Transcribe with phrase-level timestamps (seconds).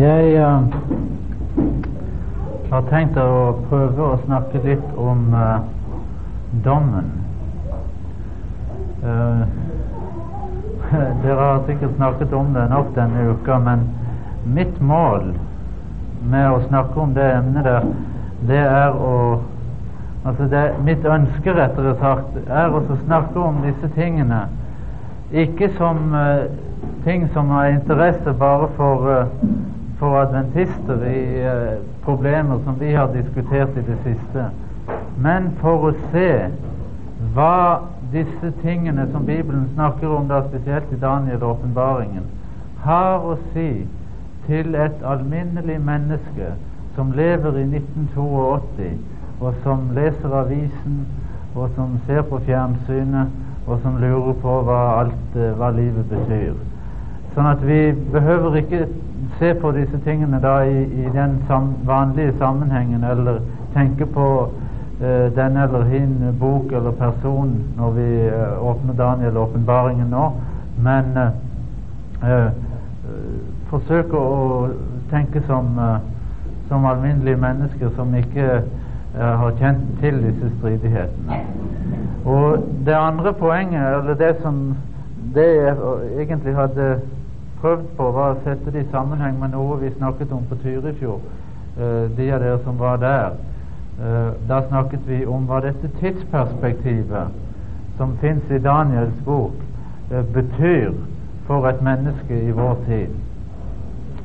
[0.00, 0.62] Jeg uh,
[2.70, 5.58] har tenkt å prøve å snakke litt om uh,
[6.64, 7.10] dommen.
[9.02, 9.42] Uh,
[11.24, 13.84] dere har sikkert snakket om det nok denne uka, men
[14.56, 15.34] mitt mål
[16.32, 17.92] med å snakke om det emnet der,
[18.48, 19.14] det er å
[20.20, 24.42] Altså det, mitt ønske, rettere sagt, er å snakke om disse tingene
[25.32, 26.12] ikke som
[27.06, 29.08] ting som har interesse bare for
[30.00, 34.46] for adventister i uh, problemer som vi har diskutert i det siste,
[35.20, 36.30] men for å se
[37.34, 37.82] hva
[38.14, 42.24] disse tingene som Bibelen snakker om, da spesielt i Daniel og åpenbaringen,
[42.80, 43.84] har å si
[44.46, 46.54] til et alminnelig menneske
[46.96, 48.88] som lever i 1982,
[49.40, 51.04] og som leser avisen,
[51.54, 53.36] og som ser på fjernsynet,
[53.68, 56.56] og som lurer på hva alt uh, hva livet betyr.
[57.36, 58.86] Sånn at vi behøver ikke
[59.38, 63.40] se på disse tingene da i, i den sam, vanlige sammenhengen, eller
[63.74, 64.26] tenke på
[65.00, 70.30] uh, den eller hin bok eller person når vi uh, åpner Daniel-åpenbaringen nå,
[70.78, 71.04] men
[72.22, 72.50] uh,
[73.70, 74.68] forsøke å
[75.10, 75.78] tenke som,
[76.68, 78.60] som alminnelige mennesker som ikke
[79.14, 81.38] har kjent til disse stridighetene.
[82.24, 84.60] Og det andre poenget, eller det som
[85.34, 85.74] det jeg
[86.22, 86.86] egentlig hadde
[87.60, 91.24] prøvd på, var å sette det i sammenheng med noe vi snakket om på Tyrifjord,
[91.78, 93.38] uh, de av dere som var der.
[94.00, 97.34] Uh, da snakket vi om hva dette tidsperspektivet
[97.98, 99.56] som fins i Daniels bok,
[100.12, 100.94] uh, betyr
[101.48, 103.18] for et menneske i vår tid.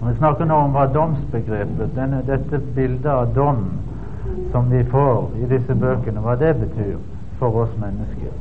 [0.06, 3.66] Vi snakker nå om hva domsbegrepet, denne, dette bildet av dom
[4.52, 6.98] som vi får i disse bøkene, hva det betyr
[7.40, 8.34] for oss mennesker.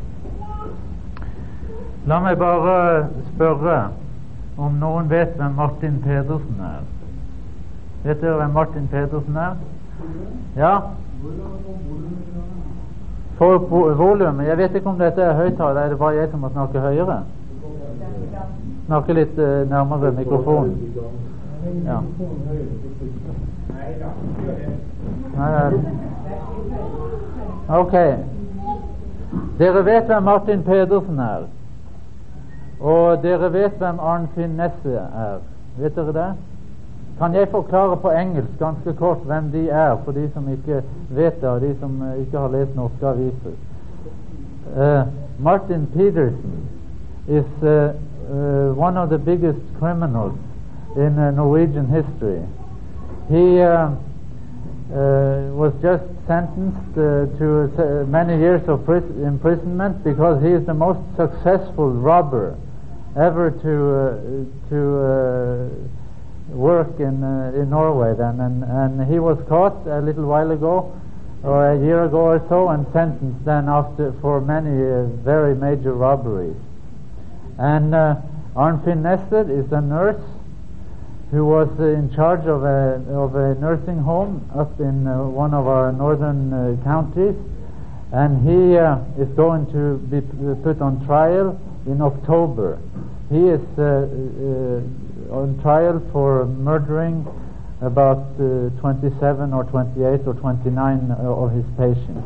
[2.04, 3.78] La meg bare spørre
[4.56, 6.82] om noen vet hvem Martin Pedersen er.
[8.04, 9.56] Vet dere hvem Martin Pedersen er?
[10.56, 10.78] Ja?
[13.38, 13.58] For
[13.98, 16.80] volumet Jeg vet ikke om dette er høyttaler, er det bare jeg som må snakke
[16.80, 17.22] høyere?
[18.86, 20.76] Snakke litt uh, nærmere mikrofonen.
[21.86, 21.98] Ja.
[27.68, 27.92] Ok.
[29.58, 31.48] Dere vet hvem Martin Pedersen er?
[32.80, 35.38] Og dere vet hvem Arnfinn Nesse er.
[35.78, 36.32] Vet dere det?
[37.18, 41.40] Kan jeg forklare på engelsk ganske kort hvem de er, for de som ikke vet
[41.40, 43.54] det, og de som uh, ikke har lest norske aviser?
[44.76, 45.06] Uh,
[45.38, 46.68] Martin Pedersen
[47.28, 47.90] is uh,
[48.76, 50.34] one of the biggest criminals
[50.96, 52.40] in Norwegian history.
[53.28, 53.58] He
[55.54, 62.56] was just sentenced to many years of imprisonment because he is the most successful robber
[63.16, 69.38] ever to uh, to uh, work in uh, in Norway then, and and he was
[69.48, 70.92] caught a little while ago,
[71.42, 74.74] or a year ago or so, and sentenced then after for many
[75.22, 76.56] very major robberies.
[77.58, 78.16] And uh,
[78.56, 80.20] Arnfinn Nested is a nurse
[81.34, 85.52] who was uh, in charge of a, of a nursing home up in uh, one
[85.52, 87.34] of our northern uh, counties,
[88.12, 88.78] and he
[89.20, 90.20] is going to be
[90.62, 92.78] put on trial in October.
[93.30, 97.26] He is uh, uh, on trial for murdering
[97.80, 102.22] about uh, 27 or 28 or 29 of his patients.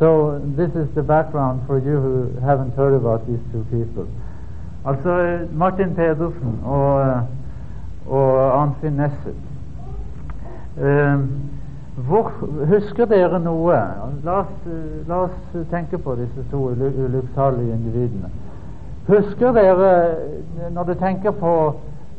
[0.00, 4.08] So this is the background for you who haven't heard about these two people.
[4.84, 7.26] Altså Martin Pedersen og,
[8.08, 9.34] og Arnfinn Nesset.
[10.76, 11.20] Uh,
[12.06, 12.32] hvor,
[12.68, 13.76] husker dere noe?
[14.24, 14.66] La oss,
[15.08, 18.30] la oss tenke på disse to ulykksalige individene.
[19.08, 19.92] Husker dere,
[20.74, 21.54] når du tenker på,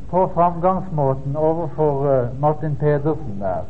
[0.09, 3.67] på framgangsmåten overfor uh, Martin Pedersen der,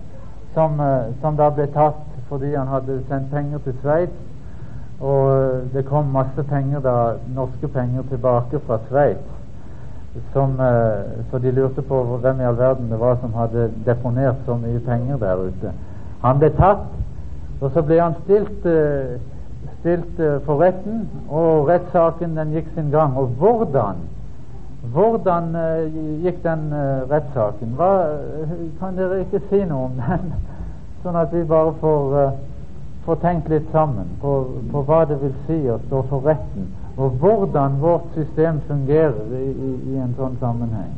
[0.54, 0.80] som,
[1.22, 4.24] som, da ble tatt fordi han hadde sendt penger til Sveits,
[5.00, 6.96] og det kom masse penger da,
[7.36, 9.37] norske penger tilbake fra Sveits,
[10.34, 14.80] så de lurte på hvem i all verden det var som hadde deponert så mye
[14.86, 15.74] penger der ute.
[16.24, 16.88] Han ble tatt,
[17.62, 18.66] og så ble han stilt
[19.80, 23.18] stilt uh, for retten, og rettssaken den gikk sin gang.
[23.18, 24.02] Og hvordan
[24.94, 25.56] hvordan
[26.24, 26.70] gikk den
[27.12, 27.74] rettssaken?
[27.76, 27.90] Hva,
[28.80, 30.30] kan dere ikke si noe om den?
[31.04, 32.16] sånn at vi bare får,
[33.06, 34.34] får tenkt litt sammen på,
[34.72, 39.52] på, hva det vil si å stå for retten, og hvordan vårt system fungerer i,
[39.52, 40.94] i, i en sånn sammenheng.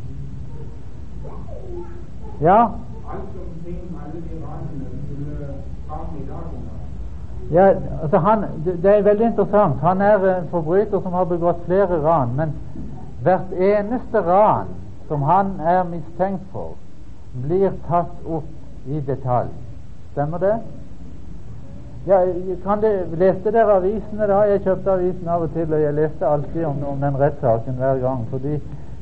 [2.41, 2.69] Ja?
[7.51, 7.65] Ja,
[8.01, 9.79] altså han, Det er veldig interessant.
[9.81, 12.35] Han er en forbryter som har begått flere ran.
[12.35, 12.53] Men
[13.23, 14.67] hvert eneste ran
[15.07, 16.77] som han er mistenkt for,
[17.43, 19.49] blir tatt opp i detalj.
[20.11, 20.55] Stemmer det?
[22.07, 22.25] Ja,
[22.63, 24.43] kan det, Leste dere avisene da?
[24.47, 27.99] Jeg kjøpte avisen av og til, og jeg leste alltid om, om den rettssaken hver
[27.99, 28.25] gang.
[28.31, 28.53] Fordi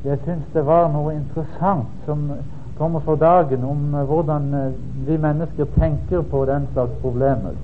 [0.06, 2.32] jeg syns det var noe interessant som
[2.78, 4.74] kommer for dagen om uh, hvordan uh,
[5.08, 7.56] vi mennesker tenker på den slags problemer.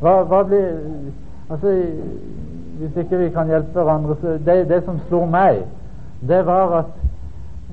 [0.00, 0.70] Hva, hva blir
[1.52, 1.68] Altså,
[2.78, 5.58] hvis ikke vi kan hjelpe hverandre så det, det som slo meg,
[6.28, 6.92] det var at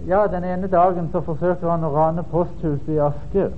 [0.08, 3.54] ja, den ene dagen så forsøker han å rane posthuset i Asker.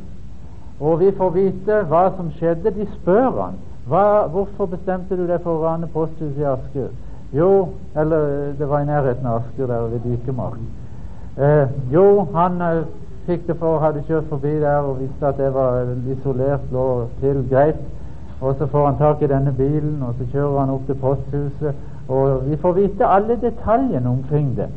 [0.82, 2.74] Og vi får vite hva som skjedde.
[2.74, 6.90] De spør han hva, hvorfor bestemte du deg for å rane posthuset i Asker.
[7.34, 7.52] Jo,
[7.96, 10.60] eller det var i nærheten av Asker, der ved Dikemark.
[11.38, 12.84] Eh, jo, han eh,
[13.26, 16.88] fikk det for hadde kjørt forbi der og visste at det var isolert, lå
[17.22, 17.82] til greit.
[18.42, 21.88] Og så får han tak i denne bilen, og så kjører han opp til posthuset.
[22.10, 24.68] Og vi får vite alle detaljene omkring det.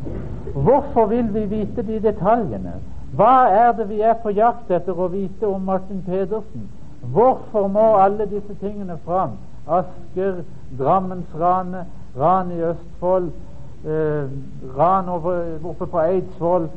[0.55, 2.77] Hvorfor vil vi vite de detaljene?
[3.16, 6.69] Hva er det vi er på jakt etter å vite om Martin Pedersen?
[7.14, 9.37] Hvorfor må alle disse tingene fram?
[9.66, 10.40] Asker,
[10.78, 11.87] Drammensranet,
[12.19, 13.31] ran i Østfold,
[13.87, 14.25] eh,
[14.78, 16.69] ran oppe på Eidsvoll.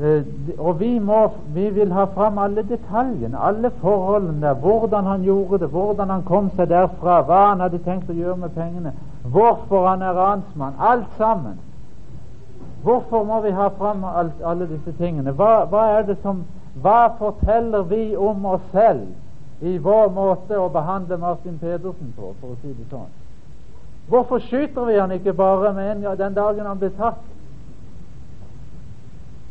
[0.00, 0.24] Eh,
[0.58, 1.20] og vi, må,
[1.54, 4.52] vi vil ha fram alle detaljene, alle forholdene.
[4.54, 8.36] Hvordan han gjorde det, hvordan han kom seg derfra, hva han hadde tenkt å gjøre
[8.42, 8.92] med pengene,
[9.22, 10.74] hvorfor han er ransmann.
[10.78, 11.60] Alt sammen.
[12.86, 15.32] Hvorfor må vi ha fram alle disse tingene?
[15.34, 16.44] Hva, hva, er det som
[16.76, 22.52] Hva forteller vi om oss selv i vår måte å behandle Martin Pedersen på, for
[22.52, 23.08] å si det sånn?
[24.12, 27.24] Hvorfor skyter vi han ikke bare med en den dagen han blir tatt?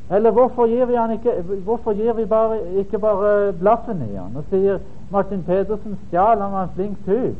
[0.09, 1.33] Eller hvorfor gir vi, ikke,
[1.65, 4.79] hvorfor gir vi bare, ikke bare blaffen i han og sier
[5.09, 7.33] Martin Pedersen stjal, han var en flink tyv?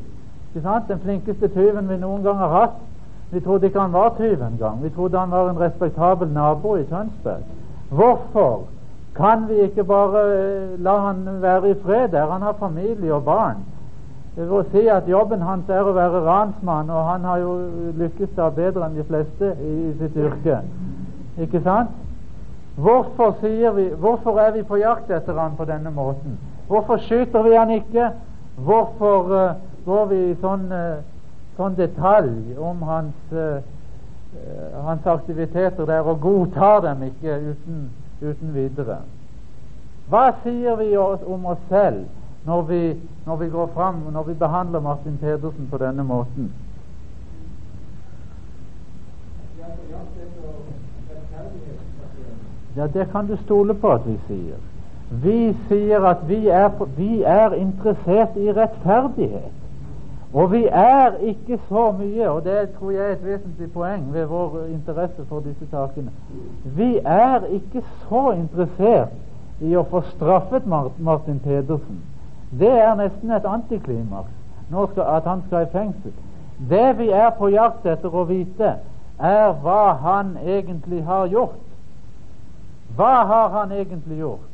[0.55, 2.83] Den flinkeste tyven vi noen gang har hatt.
[3.35, 4.83] Vi trodde ikke han var tyv engang.
[4.83, 7.41] Vi trodde han var en respektabel nabo i Tønsberg.
[7.89, 8.61] Hvorfor
[9.15, 12.31] kan vi ikke bare eh, la han være i fred der?
[12.31, 13.57] Han har familie og barn.
[14.37, 17.51] Jeg vil si at Jobben hans er å være ransmann, og han har jo
[17.99, 20.61] lykkes da bedre enn de fleste i sitt yrke.
[21.39, 21.91] Ikke sant?
[22.75, 23.35] Hvorfor,
[23.75, 26.39] vi, hvorfor er vi på jakt etter han på denne måten?
[26.67, 28.09] Hvorfor skyter vi han ikke?
[28.55, 29.51] Hvorfor uh,
[29.85, 31.03] går vi i sånn uh,
[31.57, 33.61] sånn detalj om hans, uh,
[34.85, 37.85] hans aktiviteter der og godtar dem ikke uten,
[38.21, 38.99] uten videre.
[40.09, 42.05] Hva sier vi om oss selv
[42.45, 42.81] når vi,
[43.25, 46.51] når vi går fram, når vi behandler Martin Pedersen på denne måten?
[52.75, 54.57] Ja, det kan du stole på at vi sier.
[55.09, 59.64] Vi sier at vi er, vi er interessert i rettferdighet.
[60.33, 64.25] Og vi er ikke så mye, og det tror jeg er et vesentlig poeng ved
[64.25, 66.11] vår interesse for disse sakene
[66.63, 69.13] Vi er ikke så interessert
[69.61, 70.67] i å få straffet
[70.99, 72.01] Martin Pedersen.
[72.59, 74.31] Det er nesten et antiklimaks
[74.97, 76.13] at han skal i fengsel.
[76.69, 78.75] Det vi er på jakt etter å vite,
[79.19, 81.61] er hva han egentlig har gjort.
[82.95, 84.49] Hva har han egentlig gjort?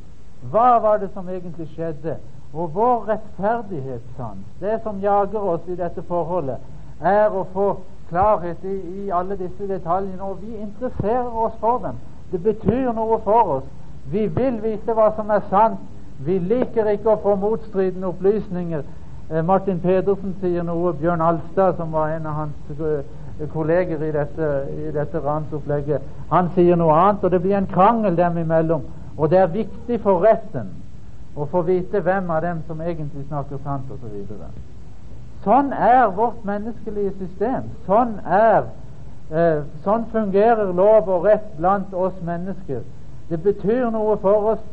[0.51, 2.17] Hva var det som egentlig skjedde?
[2.53, 6.57] Og vår rettferdighetssans, det som jager oss i dette forholdet,
[6.99, 7.67] er å få
[8.09, 8.75] klarhet i,
[9.05, 12.01] i alle disse detaljene, og vi interesserer oss for dem.
[12.31, 13.69] Det betyr noe for oss.
[14.11, 15.79] Vi vil vite hva som er sant.
[16.25, 18.83] Vi liker ikke å få motstridende opplysninger.
[19.31, 24.11] Eh, Martin Pedersen sier noe, Bjørn Alstad, som var en av hans eh, kolleger i
[24.11, 28.83] dette, i dette ransopplegget, han sier noe annet, og det blir en krangel dem imellom.
[29.17, 30.80] Og det er viktig for retten
[31.35, 34.15] og få vite hvem av dem som egentlig snakker sant, osv.
[34.27, 34.49] Så
[35.43, 37.71] sånn er vårt menneskelige system.
[37.87, 38.67] Sånn er
[39.31, 42.83] eh, Sånn fungerer lov og rett blant oss mennesker.
[43.29, 44.63] Det betyr noe for oss.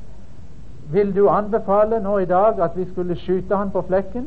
[0.93, 4.27] Vil du anbefale nå i dag at vi skulle skyte han på flekken?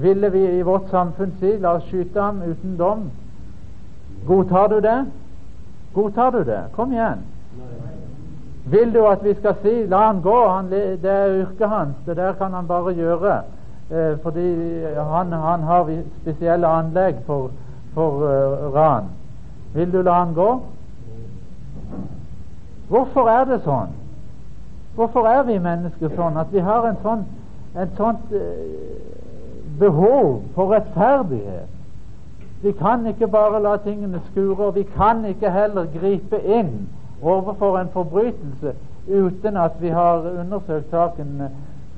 [0.00, 3.10] Ville vi i vårt samfunn si la oss skyte ham uten dom?
[4.26, 5.04] Godtar du det?
[5.94, 6.62] Godtar du det?
[6.72, 7.26] Kom igjen.
[8.64, 12.16] Vil du at vi skal si 'la han gå', han, det er yrket hans, det
[12.16, 13.42] der kan han bare gjøre,
[13.90, 17.50] eh, fordi han, han, har spesielle anlegg for,
[17.94, 19.04] for uh, ran.
[19.74, 20.60] Vil du la han gå?
[22.88, 23.96] Hvorfor er det sånn?
[24.94, 27.24] Hvorfor er vi mennesker sånn at vi har en sånn,
[27.78, 28.40] et sånt uh,
[29.78, 31.68] behov for rettferdighet?
[32.62, 36.88] Vi kan ikke bare la tingene skure, og vi kan ikke heller gripe inn
[37.22, 38.74] overfor en forbrytelse
[39.08, 41.42] uten at vi har undersøkt saken,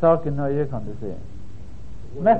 [0.00, 1.12] saken nøye, kan du si.
[2.20, 2.36] Men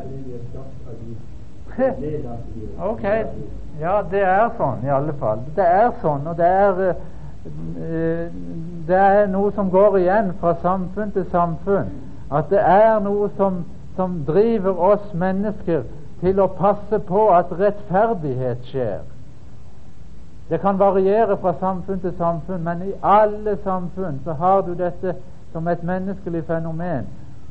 [2.91, 3.03] Ok.
[3.81, 5.41] Ja, det er sånn i alle fall.
[5.57, 8.27] Det er sånn, og det er eh,
[8.87, 11.89] det er noe som går igjen fra samfunn til samfunn.
[12.33, 13.63] At det er noe som,
[13.97, 15.83] som driver oss mennesker
[16.21, 19.01] til å passe på at rettferdighet skjer.
[20.53, 25.15] Det kan variere fra samfunn til samfunn, men i alle samfunn så har du dette
[25.53, 27.07] som et menneskelig fenomen.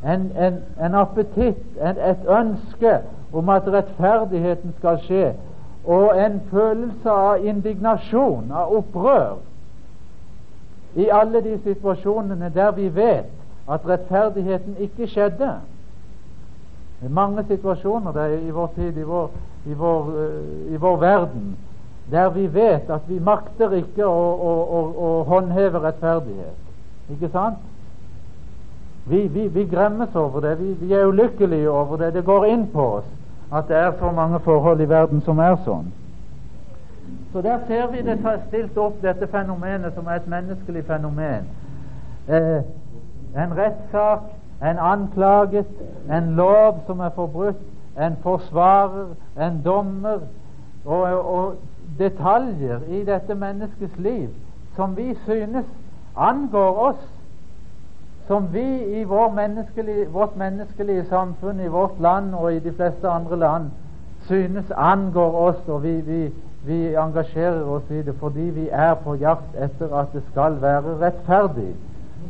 [0.06, 3.00] En, en, en appetitt, en, et ønske
[3.34, 5.32] om at rettferdigheten skal skje,
[5.84, 9.42] og en følelse av indignasjon, av opprør,
[10.94, 13.34] i alle de situasjonene der vi vet
[13.70, 15.56] at rettferdigheten ikke skjedde.
[17.02, 19.30] I mange situasjoner i vår tid, i vår,
[19.66, 21.58] i vår, uh, i vår verden,
[22.12, 26.58] der vi vet at vi makter ikke å, å, å, å håndheve rettferdighet.
[27.12, 27.62] Ikke sant?
[29.06, 30.58] Vi, vi, vi gremmes over det.
[30.60, 32.14] Vi, vi, er ulykkelige over det.
[32.14, 33.08] Det går inn på oss
[33.52, 35.90] at det er så mange forhold i verden som er sånn.
[37.32, 41.48] Så der ser vi det stilt opp, dette fenomenet som er et menneskelig fenomen.
[42.28, 42.62] Eh,
[43.36, 44.30] en rettssak,
[44.62, 45.68] en anklaget,
[46.12, 47.60] en lov som er forbrutt,
[48.00, 50.28] en forsvarer, en dommer
[50.86, 51.04] og,
[51.34, 51.56] og
[52.00, 54.30] detaljer i dette menneskets liv
[54.76, 55.66] som vi synes
[56.16, 57.10] angår oss,
[58.28, 63.10] som vi i vår menneskelige, vårt menneskelige samfunn, i vårt land og i de fleste
[63.10, 63.70] andre land
[64.28, 66.32] synes angår oss, og vi, vi,
[66.64, 71.00] vi engasjerer oss i det fordi vi er på jakt etter at det skal være
[71.02, 71.74] rettferdig,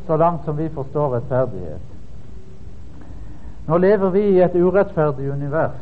[0.08, 1.82] så langt som vi forstår rettferdighet.
[3.68, 5.78] Nå lever vi i et urettferdig univers.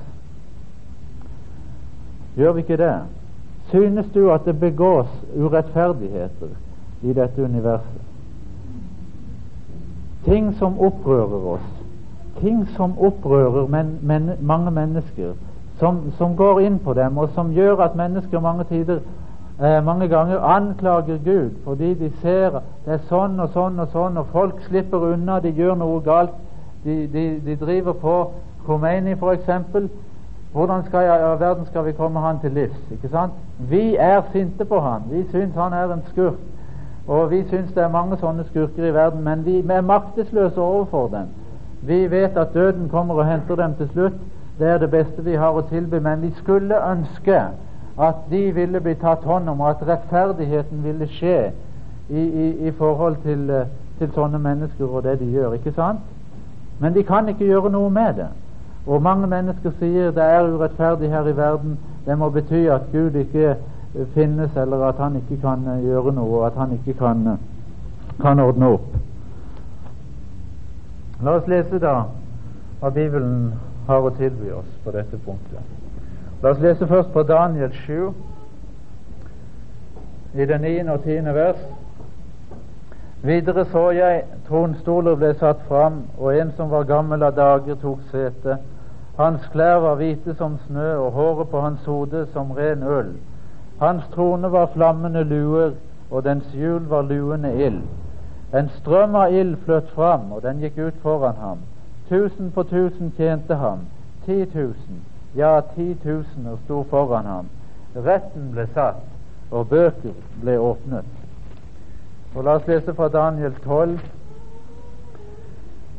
[2.36, 2.96] Gjør vi ikke det?
[3.70, 5.08] Synes du at det begås
[5.38, 6.48] urettferdigheter
[7.02, 8.02] i dette universet?
[10.26, 11.68] Ting som opprører oss,
[12.42, 15.34] ting som opprører men, men, mange mennesker,
[15.80, 19.00] som, som, går inn på dem, og som gjør at mennesker mange tider
[19.62, 24.18] eh, mange ganger anklager Gud fordi de ser det er sånn og sånn og sånn,
[24.18, 26.36] og folk slipper unna, de gjør noe galt.
[26.84, 28.16] De, de, de driver på
[28.66, 29.50] Khomeini, f.eks.
[30.52, 32.92] Hvordan skal jeg, i verden skal vi komme han til livs?
[32.92, 33.34] ikke sant?
[33.60, 35.02] Vi er sinte på han.
[35.12, 36.40] Vi syns han er en skurk.
[37.08, 41.08] Og vi syns det er mange sånne skurker i verden, men vi er maktesløse overfor
[41.08, 41.30] dem.
[41.82, 44.20] Vi vet at døden kommer og henter dem til slutt.
[44.60, 46.02] Det er det beste vi har å tilby.
[46.02, 47.42] Men vi skulle ønske
[48.00, 51.52] at de ville bli tatt hånd om, og at rettferdigheten ville skje
[52.10, 53.66] i, i, i forhold til, eh,
[54.00, 55.54] til sånne mennesker og det de gjør.
[55.54, 56.06] ikke sant?
[56.80, 58.30] Men vi kan ikke gjøre noe med det.
[58.90, 61.78] Og mange mennesker sier det er urettferdig her i verden.
[62.06, 63.56] Det må bety at Gud ikke
[64.14, 67.38] finnes, eller at han ikke kan eh, gjøre noe, at han ikke kan, eh,
[68.22, 68.96] kan ordne opp.
[71.22, 71.94] La oss lese da
[72.80, 73.54] hva Bibelen
[73.88, 75.78] har å tilby oss på dette punktet.
[76.42, 78.10] La oss lese først på Daniel 7,
[80.34, 81.62] i det niende og tiende vers.
[83.22, 88.02] Videre så jeg tronstoler ble satt fram, og en som var gammel av dager, tok
[88.12, 88.58] sete.
[89.20, 93.10] Hans klær var hvite som snø, og håret på hans hode som ren ull.
[93.80, 95.72] Hans trone var flammende luer,
[96.12, 97.82] og dens hjul var luende ild.
[98.56, 101.58] En strøm av ild fløt fram, og den gikk ut foran ham.
[102.10, 103.80] Tusen på tusen tjente ham.
[104.26, 105.02] Ti tusen,
[105.36, 107.50] ja, ti tusener sto foran ham.
[107.96, 109.04] Retten ble satt,
[109.52, 111.06] og bøker ble åpnet.
[112.36, 114.00] Og La oss lese fra Daniel 12,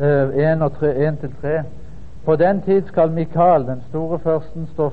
[0.01, 1.80] eh, 1-3.
[2.31, 4.91] På den tid skal Mikael, den store fyrsten, stå,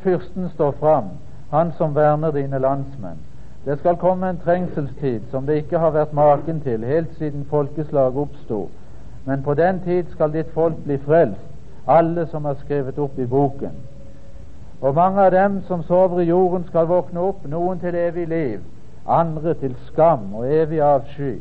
[0.00, 1.04] fyrsten, stå fram,
[1.50, 3.18] han som verner dine landsmenn.
[3.64, 8.16] Det skal komme en trengselstid som det ikke har vært maken til helt siden folkeslaget
[8.16, 8.70] oppsto.
[9.26, 11.44] Men på den tid skal ditt folk bli frelst,
[11.86, 13.76] alle som er skrevet opp i boken.
[14.80, 18.60] Og mange av dem som sover i jorden, skal våkne opp, noen til evig liv,
[19.06, 21.34] andre til skam og evig avsky.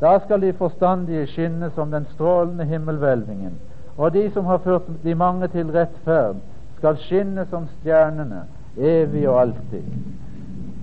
[0.00, 3.58] Da skal de forstandige skinne som den strålende himmelhvelvingen
[3.96, 6.36] og de som har ført de mange til rettferd,
[6.76, 8.42] skal skinne som stjernene
[8.76, 9.84] evig og alltid.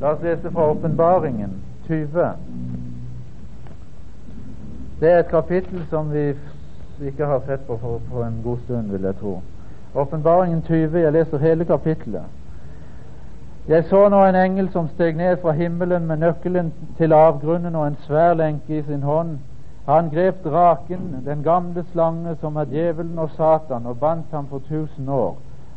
[0.02, 1.54] La oss lese fra Åpenbaringen
[1.88, 2.26] 20.
[5.00, 6.34] Det er et kapittel som vi
[7.02, 9.42] ikke har sett på for, for en god stund, vil jeg tro.
[9.96, 11.00] Åpenbaringen 20.
[11.00, 12.24] Jeg leser hele kapittelet.
[13.68, 17.88] Jeg så nå en engel som steg ned fra himmelen med nøkkelen til avgrunnen og
[17.88, 19.38] en svær lenke i sin hånd.
[19.86, 24.62] Han grep draken, den gamle slange som er djevelen og Satan, og bandt ham for
[24.70, 25.36] tusen år.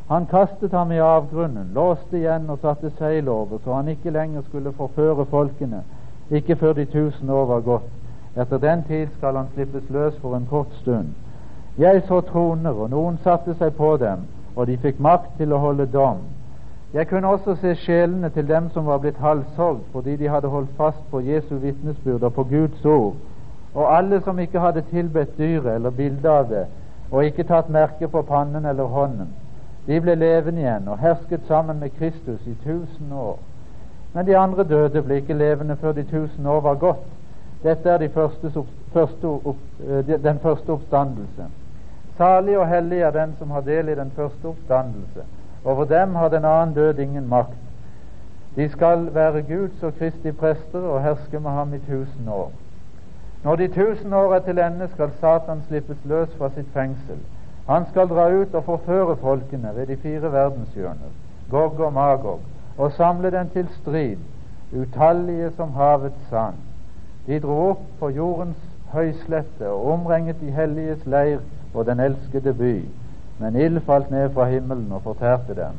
[0.09, 4.43] Han kastet ham i avgrunnen, låste igjen og satte seil over, så han ikke lenger
[4.47, 5.83] skulle forføre folkene,
[6.31, 7.91] ikke før de tusen år var gått.
[8.37, 11.09] Etter den tid skal han slippes løs for en kort stund.
[11.79, 14.23] Jeg så troner, og noen satte seg på dem,
[14.57, 16.23] og de fikk makt til å holde dom.
[16.95, 20.71] Jeg kunne også se sjelene til dem som var blitt halshogd fordi de hadde holdt
[20.77, 23.17] fast på Jesu vitnesbyrd og på Guds ord,
[23.77, 26.65] og alle som ikke hadde tilbedt dyret eller bildet av det,
[27.11, 29.29] og ikke tatt merke på pannen eller hånden.
[29.87, 33.37] De ble levende igjen og hersket sammen med Kristus i tusen år.
[34.15, 37.05] Men de andre døde ble ikke levende før de tusen år var gått.
[37.63, 41.53] Dette er de første, første opp, eh, den første oppstandelse.
[42.17, 45.29] Salig og hellig er den som har del i den første oppstandelse.
[45.65, 47.61] Over dem har den annen død ingen makt.
[48.57, 52.53] De skal være Guds og Kristi prester og herske med ham i tusen år.
[53.47, 57.19] Når de tusen år er til ende, skal Satan slippes løs fra sitt fengsel.
[57.69, 61.13] Han skal dra ut og forføre folkene ved de fire verdenshjørner,
[61.51, 62.41] Gog og Magog,
[62.79, 64.17] og samle dem til strid,
[64.81, 66.59] utallige som havets sand.
[67.27, 71.39] De dro opp på jordens høyslette og omringet de helliges leir
[71.75, 72.75] og den elskede by,
[73.39, 75.79] men ild falt ned fra himmelen og fortærte dem.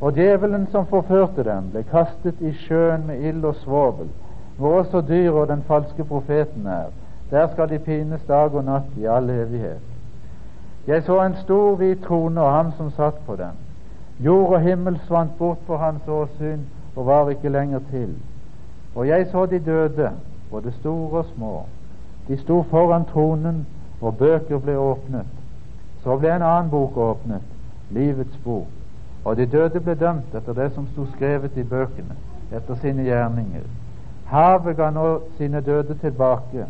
[0.00, 4.14] Og djevelen som forførte dem, ble kastet i sjøen med ild og svovel,
[4.58, 6.84] hvor også dyr og den falske profeten er.
[7.30, 9.84] Der skal de pines dag og natt i all evighet.
[10.86, 13.54] Jeg så en stor hvit trone og ham som satt på den.
[14.20, 16.60] Jord og himmel svant bort for hans åsyn
[16.96, 18.14] og var ikke lenger til.
[18.94, 20.10] Og jeg så de døde,
[20.50, 21.62] både store og små.
[22.28, 23.66] De sto foran tronen,
[24.00, 25.26] og bøker ble åpnet.
[26.02, 27.42] Så ble en annen bok åpnet,
[27.90, 28.66] livets bok,
[29.24, 32.16] og de døde ble dømt etter det som sto skrevet i bøkene,
[32.52, 33.66] etter sine gjerninger.
[34.28, 36.66] Havet ga nå sine døde tilbake,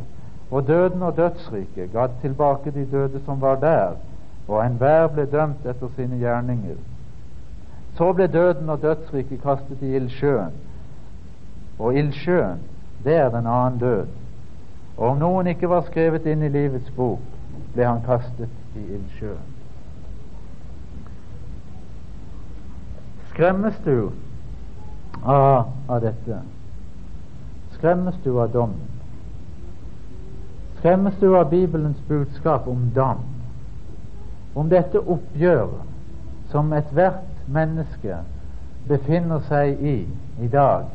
[0.51, 3.97] og døden og dødsriket ga tilbake de døde som var der,
[4.49, 6.77] og enhver ble dømt etter sine gjerninger.
[7.99, 10.55] Så ble døden og dødsriket kastet i ildsjøen,
[11.79, 12.63] og ildsjøen,
[13.05, 14.07] det er den annen død.
[14.97, 17.23] Og om noen ikke var skrevet inn i livets bok,
[17.75, 19.55] ble han kastet i ildsjøen.
[23.31, 24.11] Skremmes du
[25.23, 26.41] av, av dette?
[27.79, 28.89] Skremmes du av dommen?
[30.79, 33.23] Skremmes du av Bibelens budskap om dom?
[34.55, 38.17] Om dette oppgjøret som ethvert menneske
[38.89, 39.97] befinner seg i
[40.43, 40.89] i dag,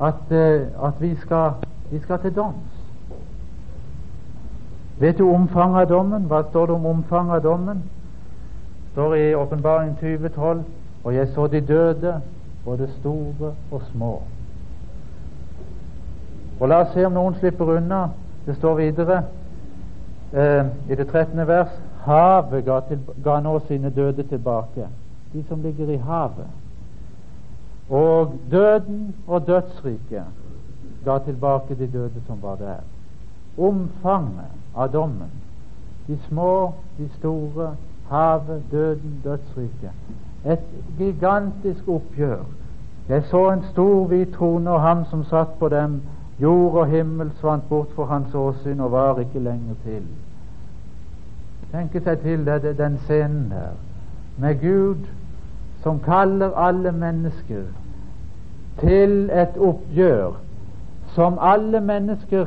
[0.00, 2.76] at, uh, at vi, skal, vi skal til doms?
[5.00, 6.26] Vet du omfanget av dommen?
[6.30, 7.82] Hva står det om omfanget av dommen?
[8.84, 10.64] Det står i Åpenbaring 2012
[11.04, 12.20] og jeg så de døde,
[12.64, 14.20] både store og små.
[16.60, 18.08] Og La oss se om noen slipper unna.
[18.46, 19.22] Det står videre
[20.32, 21.46] eh, i det 13.
[21.46, 21.72] vers
[22.04, 24.88] havet ga, til, ga nå sine døde tilbake,
[25.32, 26.48] de som ligger i havet.
[27.90, 30.24] Og døden og dødsriket
[31.04, 32.80] ga tilbake de døde som var der.
[33.58, 35.30] Omfanget av dommen.
[36.06, 37.74] De små, de store,
[38.08, 39.90] havet, døden, dødsriket.
[40.46, 40.64] Et
[40.98, 42.44] gigantisk oppgjør.
[43.08, 46.00] Jeg så en stor hvit trone og ham som satt på dem.
[46.42, 50.04] Jord og himmel svant bort for hans åsyn og var ikke lenger til.
[51.72, 53.76] Tenke seg til det, den scenen der,
[54.40, 55.04] med Gud
[55.82, 57.62] som kaller alle mennesker
[58.80, 60.38] til et oppgjør
[61.14, 62.46] som alle mennesker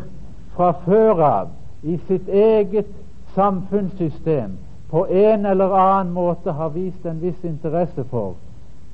[0.55, 1.47] fra før av
[1.83, 2.89] i sitt eget
[3.35, 4.57] samfunnssystem
[4.89, 8.35] på en eller annen måte har vist en viss interesse for,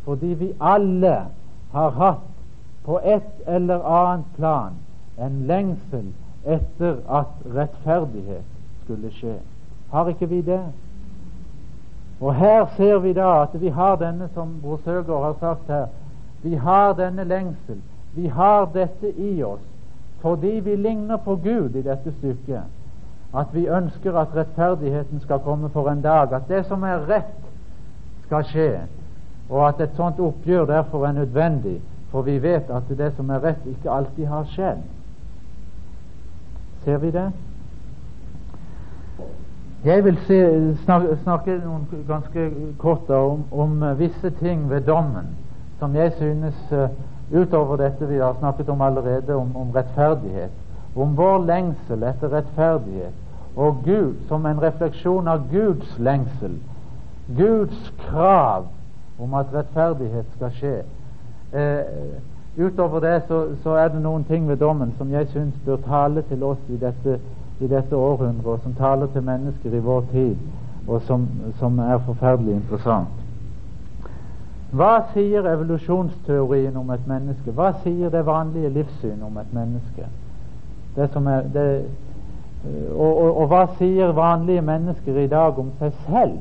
[0.05, 1.15] fordi vi alle
[1.71, 2.29] har hatt
[2.85, 4.79] på et eller annet plan
[5.19, 6.11] en lengsel
[6.45, 8.45] etter at rettferdighet
[8.83, 9.35] skulle skje.
[9.91, 10.63] Har ikke vi det?
[12.19, 15.85] Og her ser vi da at vi har denne, som Bror Søgaard har sagt her,
[16.43, 17.81] vi har denne lengsel.
[18.15, 19.65] Vi har dette i oss
[20.19, 22.63] fordi vi ligner på Gud i dette stykket
[23.33, 27.35] at vi ønsker at rettferdigheten skal komme for en dag, at det som er rett,
[28.25, 28.69] skal skje,
[29.49, 33.43] og at et sånt oppgjør derfor er nødvendig, for vi vet at det som er
[33.43, 34.81] rett, ikke alltid har skjedd.
[36.83, 37.31] Ser vi det?
[39.85, 40.39] Jeg vil se,
[40.83, 41.61] snakke, snakke
[42.07, 45.27] ganske kort om, om, visse ting ved dommen
[45.79, 46.89] som jeg synes, uh,
[47.41, 50.51] utover dette vi har snakket om allerede, om, om rettferdighet,
[50.95, 56.59] om vår lengsel etter rettferdighet og Gud som en refleksjon av Guds lengsel,
[57.37, 58.67] Guds krav
[59.19, 60.75] om at rettferdighet skal skje.
[61.53, 61.79] Eh,
[62.57, 66.21] utover det så, så, er det noen ting ved dommen som jeg syns bør tale
[66.21, 67.19] til oss i dette,
[67.59, 70.35] i dette århundret, og som taler til mennesker i vår tid,
[70.87, 71.27] og som,
[71.59, 73.15] som er forferdelig interessant.
[74.71, 77.51] Hva sier evolusjonsteorien om et menneske?
[77.51, 80.05] Hva sier det vanlige livssyn om et menneske?
[80.95, 81.85] Det som er, det,
[82.93, 86.37] og, og, og hva sier vanlige mennesker i dag om seg selv?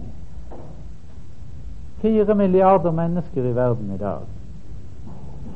[2.03, 4.27] Fire milliarder mennesker i verden i dag.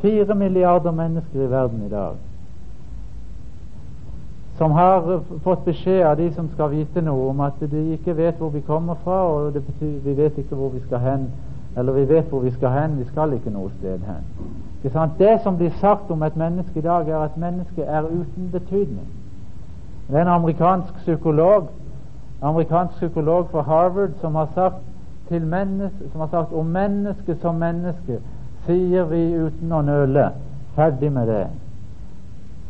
[0.03, 2.17] Fire milliarder mennesker i verden i dag
[4.57, 8.37] som har fått beskjed av de som skal vite noe, om at de ikke vet
[8.39, 11.25] hvor vi kommer fra, og det betyr vi vet ikke hvor vi skal hen.
[11.77, 14.23] Eller vi vet hvor vi skal hen, vi skal ikke noe sted hen.
[15.19, 19.09] Det som blir sagt om et menneske i dag, er at mennesket er uten betydning.
[20.09, 21.71] Det er en amerikansk psykolog
[22.43, 24.77] amerikansk psykolog fra Harvard som har sagt,
[25.29, 25.43] til
[26.13, 28.21] som har sagt om mennesket som menneske
[28.67, 30.31] sier vi uten å nøle
[30.77, 31.47] ferdig med det.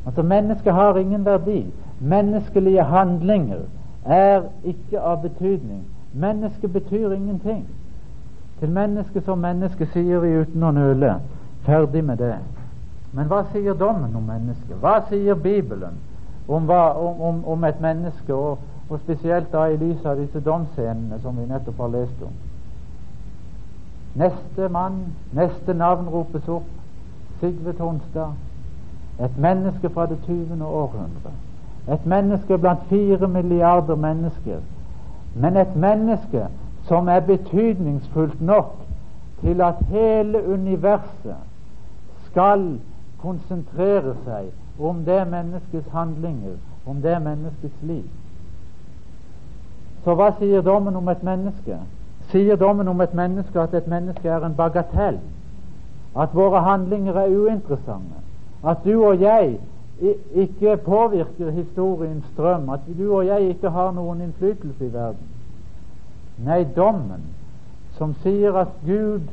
[0.07, 1.66] Altså Mennesket har ingen verdi.
[2.00, 3.66] Menneskelige handlinger
[4.05, 5.85] er ikke av betydning.
[6.12, 7.66] Mennesket betyr ingenting.
[8.61, 11.14] Til mennesket som menneske sier vi uten å nøle
[11.66, 12.37] ferdig med det.
[13.12, 14.76] Men hva sier dommen om mennesket?
[14.81, 15.98] Hva sier Bibelen
[16.48, 21.20] om, hva, om, om et menneske, og, og, spesielt da i lys av disse domsscenene
[21.22, 22.33] som vi nettopp har lest om?
[24.14, 24.92] Neste mann,
[25.33, 26.68] neste navn ropes opp.
[27.40, 28.33] Sigve Tonstad.
[29.20, 30.64] Et menneske fra det 20.
[30.64, 31.33] århundre.
[31.92, 34.59] Et menneske blant fire milliarder mennesker.
[35.35, 36.46] Men et menneske
[36.83, 38.75] som er betydningsfullt nok
[39.40, 41.37] til at hele universet
[42.31, 42.79] skal
[43.22, 48.07] konsentrere seg om det menneskets handlinger, om det menneskets liv.
[50.05, 51.79] Så hva sier dommen om et menneske?
[52.33, 55.18] Sier dommen om et menneske at et menneske er en bagatell?
[56.16, 58.23] At våre handlinger er uinteressante?
[58.64, 59.59] At du og jeg
[60.35, 62.68] ikke påvirker historiens strøm?
[62.68, 65.29] At du og jeg ikke har noen innflytelse i verden?
[66.45, 67.29] Nei, dommen
[67.99, 69.29] som sier at Gud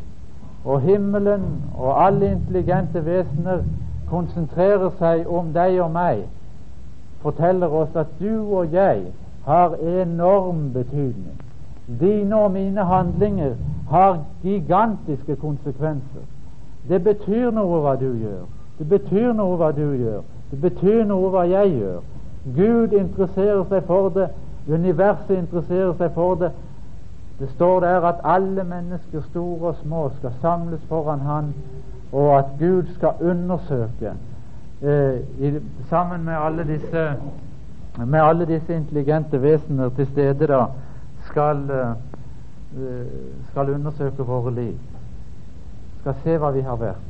[0.65, 1.45] og himmelen
[1.77, 3.63] og alle intelligente vesener
[4.09, 6.25] konsentrerer seg om deg og meg,
[7.23, 9.05] forteller oss at du og jeg
[9.45, 11.37] har enorm betydning.
[11.99, 13.55] Dine og mine handlinger
[13.89, 16.25] har gigantiske konsekvenser.
[16.89, 18.45] Det betyr noe hva du gjør.
[18.79, 20.21] Det betyr noe hva du gjør.
[20.51, 21.99] Det betyr noe hva jeg gjør.
[22.55, 24.29] Gud interesserer seg for det.
[24.69, 26.51] Universet interesserer seg for det.
[27.39, 31.53] Det står der at alle mennesker, store og små, skal samles foran Han,
[32.11, 34.13] og at Gud skal undersøke
[34.81, 35.53] eh, i,
[35.89, 37.13] sammen med alle disse
[38.05, 40.65] med alle disse intelligente vesener til stede da
[41.29, 43.05] skal, eh,
[43.51, 44.77] skal undersøke våre liv.
[46.01, 47.05] Skal se hva vi har vært,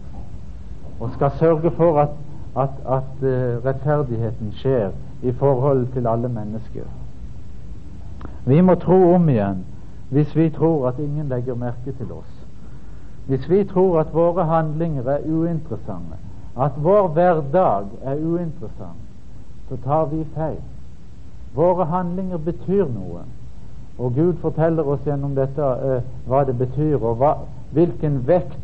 [0.99, 2.15] og skal sørge for at,
[2.57, 4.89] at, at uh, rettferdigheten skjer
[5.21, 6.87] i forhold til alle mennesker.
[8.45, 9.63] Vi må tro om igjen
[10.09, 12.31] hvis vi tror at ingen legger merke til oss.
[13.29, 16.17] Hvis vi tror at våre handlinger er uinteressante,
[16.57, 19.05] at vår hverdag er uinteressant,
[19.69, 20.63] så tar vi feil.
[21.55, 23.21] Våre handlinger betyr noe,
[23.99, 27.35] og Gud forteller oss gjennom dette uh, hva det betyr, og hva,
[27.75, 28.57] hvilken vekt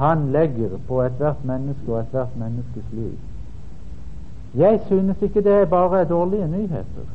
[0.00, 3.12] Han legger på ethvert menneske og ethvert menneskes liv.
[4.56, 7.10] Jeg synes ikke det bare er dårlige nyheter.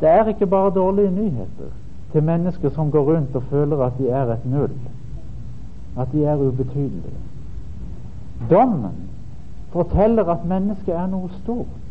[0.00, 1.70] Det er ikke bare dårlige nyheter
[2.12, 4.72] til mennesker som går rundt og føler at de er et null,
[5.98, 7.20] at de er ubetydelige.
[8.50, 9.10] Dommen
[9.70, 11.87] forteller at mennesket er noe stort.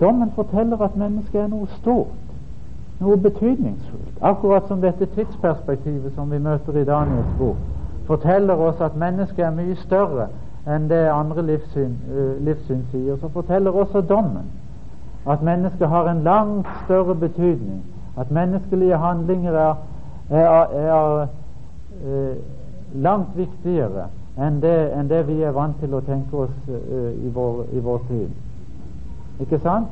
[0.00, 2.16] Dommen forteller at mennesket er noe stort,
[3.00, 4.18] noe betydningsfullt.
[4.20, 7.56] Akkurat som dette tidsperspektivet som vi møter i Daniels bok,
[8.06, 10.28] forteller oss at mennesket er mye større
[10.66, 14.50] enn det andre livssyn, uh, livssyn sier, så forteller også dommen
[15.26, 17.82] at mennesket har en langt større betydning,
[18.18, 19.74] at menneskelige handlinger er,
[20.30, 21.26] er, er,
[22.06, 22.36] uh,
[22.94, 27.30] langt viktigere enn det, enn det, vi er vant til å tenke oss uh, i,
[27.34, 28.30] vår, i, vår, tid.
[29.40, 29.88] Ikke sant?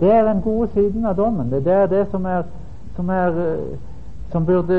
[0.00, 1.50] Det er den gode siden av dommen.
[1.50, 2.42] Det er det som er,
[2.96, 3.76] som, er, uh,
[4.32, 4.78] som burde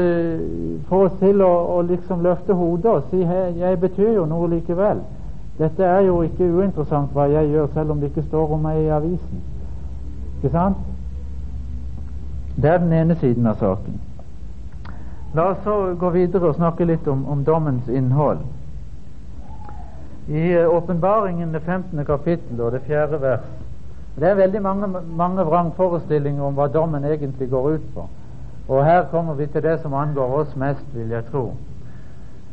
[0.89, 4.49] få oss til å, å liksom løfte hodet og si hey, jeg betyr jo noe
[4.51, 4.99] likevel.
[5.57, 8.81] Dette er jo ikke uinteressant hva jeg gjør, selv om det ikke står om meg
[8.81, 9.43] i avisen.
[10.37, 10.83] Ikke sant?
[12.55, 14.01] Det er den ene siden av saken.
[15.35, 18.43] La oss så gå videre og snakke litt om, om dommens innhold.
[20.27, 22.05] I eh, åpenbaringen, det 15.
[22.05, 23.49] kapittel og det fjerde vers,
[24.15, 28.05] det er veldig mange, mange vrangforestillinger om hva dommen egentlig går ut på.
[28.67, 31.53] Og her kommer vi til det som angår oss mest, vil jeg tro.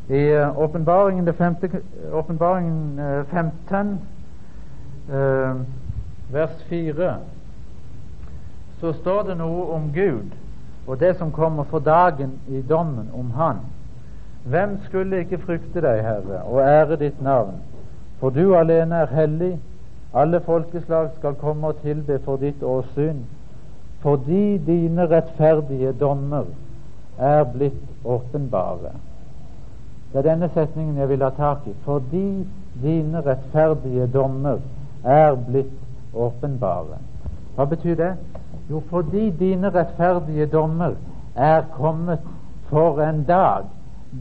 [0.09, 1.35] I eh, åpenbaringen uh,
[2.13, 4.01] åpenbaringen uh, 15,
[5.09, 5.61] uh,
[6.33, 7.17] vers 4,
[8.81, 10.35] så står det noe om Gud
[10.87, 13.57] og det som kommer for dagen i dommen om Han.
[14.45, 17.55] Hvem skulle ikke frykte deg, Herre, og ære ditt navn?
[18.21, 19.61] For du alene er hellig.
[20.15, 23.23] Alle folkeslag skal komme og tilbe for ditt åsyn,
[24.03, 26.45] fordi dine rettferdige dommer
[27.19, 28.93] er blitt åpenbare.
[30.13, 31.73] Det er denne setningen jeg vil ha tak i.
[31.85, 32.45] Fordi
[32.83, 34.59] dine rettferdige dommer
[35.05, 35.79] er blitt
[36.15, 36.99] åpenbare.
[37.57, 38.13] Hva betyr det?
[38.71, 40.95] Jo, fordi dine rettferdige dommer
[41.35, 42.21] er kommet
[42.69, 43.65] for en dag.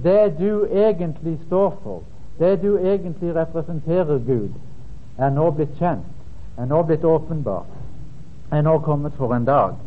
[0.03, 2.03] Det du egentlig står for,
[2.39, 4.49] det du egentlig representerer Gud,
[5.21, 6.07] er nå blitt kjent,
[6.57, 7.69] er nå blitt åpenbart,
[8.51, 9.77] er nå kommet for en dag.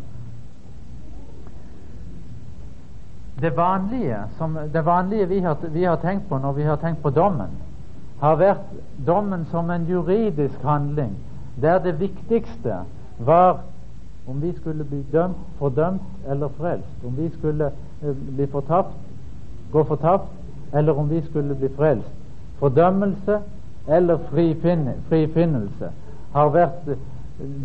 [3.42, 7.02] Det vanlige, som, det vanlige vi, har, vi har tenkt på når vi har tenkt
[7.02, 7.50] på dommen,
[8.22, 8.74] har vært
[9.06, 11.16] dommen som en juridisk handling,
[11.60, 12.84] der det viktigste
[13.18, 13.64] var
[14.26, 18.94] om vi skulle bli dømt, fordømt eller frelst, om vi skulle eh, bli fortapt,
[19.72, 20.30] gå fortapt,
[20.72, 22.10] eller om vi skulle bli frelst.
[22.58, 23.40] Fordømmelse
[23.86, 24.18] eller
[25.08, 25.90] frifinnelse
[26.32, 27.02] har vært eh,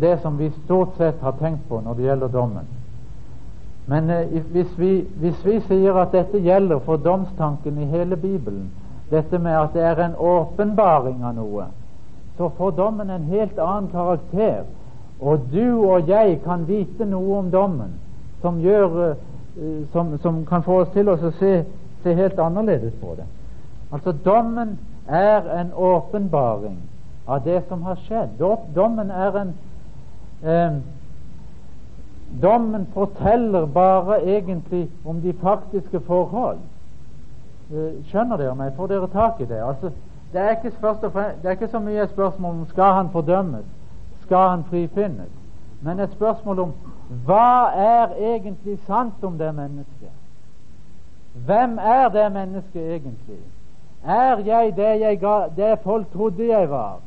[0.00, 2.68] det som vi stort sett har tenkt på når det gjelder dommen.
[3.86, 8.70] Men eh, hvis, vi, hvis, vi, sier at dette gjelder for domstanken i hele Bibelen,
[9.10, 11.70] dette med at det er en åpenbaring av noe,
[12.36, 14.62] så får dommen en helt annen karakter
[15.20, 17.92] og du og jeg kan vite noe om dommen
[18.40, 19.16] som, gjør,
[19.60, 21.52] uh, som, som kan få oss til å se,
[22.02, 23.26] se, helt annerledes på det.
[23.92, 24.78] Altså Dommen
[25.10, 26.78] er en åpenbaring
[27.26, 28.38] av det som har skjedd.
[28.74, 29.54] Dommen er en
[30.42, 30.80] eh,
[32.42, 36.58] Dommen forteller bare egentlig om de faktiske forhold.
[37.70, 38.70] Uh, skjønner dere meg?
[38.76, 39.58] Får dere tak i det?
[39.62, 39.90] Altså,
[40.32, 40.70] det, er ikke
[41.42, 43.66] det er ikke så mye et spørsmål om skal han fordømmes
[44.30, 45.30] skal han frifinnes.
[45.82, 46.72] Men et spørsmål om
[47.26, 50.12] hva er egentlig sant om det mennesket?
[51.46, 53.40] Hvem er det mennesket egentlig?
[54.04, 57.00] Er jeg det, jeg ga, det folk trodde jeg var,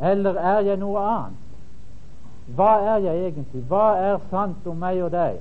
[0.00, 1.38] eller er jeg noe annet?
[2.56, 3.62] Hva er jeg egentlig?
[3.68, 5.38] Hva er sant om meg og deg?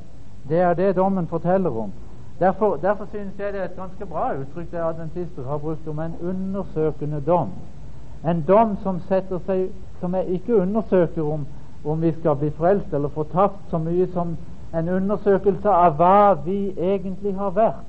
[0.49, 1.91] Det er det dommen forteller om.
[2.39, 5.99] Derfor, derfor synes jeg det er et ganske bra uttrykk det adventister har brukt om
[5.99, 7.49] en undersøkende dom.
[8.25, 9.67] En dom som setter seg
[9.99, 11.45] som jeg ikke undersøker om,
[11.85, 14.37] om vi skal bli frelst eller fortapt, så mye som
[14.73, 17.85] en undersøkelse av hva vi egentlig har vært.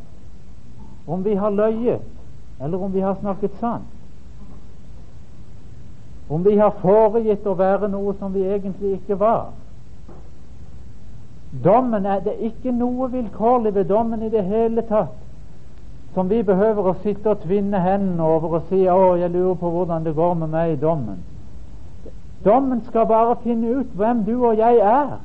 [1.06, 2.02] Om vi har løyet,
[2.62, 3.88] eller om vi har snakket sant.
[6.28, 9.50] Om vi har foregitt å være noe som vi egentlig ikke var.
[11.64, 15.18] Dommen er det ikke noe vilkårlig ved dommen i det hele tatt
[16.14, 19.70] som vi behøver å sitte og tvinne hendene over og si 'Å, jeg lurer på
[19.70, 21.22] hvordan det går med meg i dommen'.
[22.44, 25.18] Dommen skal bare finne ut hvem du og jeg er.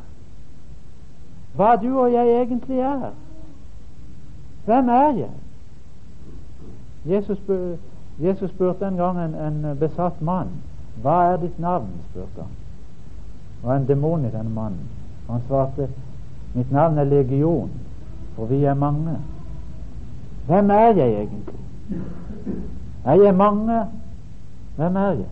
[1.55, 3.11] Hva du og jeg egentlig er.
[4.65, 5.46] Hvem er jeg?
[7.07, 7.39] Jesus,
[8.19, 10.49] Jesus spurte en gang en, en, besatt mann
[11.01, 11.89] hva er ditt navn.
[12.09, 12.53] spurte han.
[13.61, 14.89] Det en demon i denne mannen.
[15.29, 15.87] Han svarte
[16.53, 17.69] mitt navn er legion,
[18.35, 19.17] for vi er mange.
[20.47, 21.55] Hvem er jeg egentlig?
[23.05, 23.85] Er jeg mange?
[24.75, 25.25] Hvem er jeg?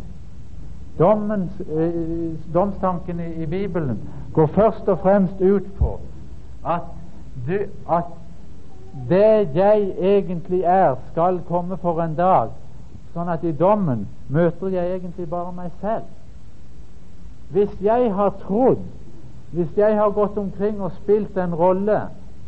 [1.00, 4.00] Dommens, eh, domstanken i, i, Bibelen
[4.34, 6.00] går først og fremst ut på
[6.66, 6.82] at,
[7.48, 7.58] du,
[7.92, 8.04] at
[9.10, 12.54] det jeg egentlig er, skal komme for en dag,
[13.14, 16.08] sånn at i dommen møter jeg egentlig bare meg selv.
[17.52, 18.82] Hvis jeg har trodd,
[19.52, 22.00] hvis jeg har gått omkring og spilt en rolle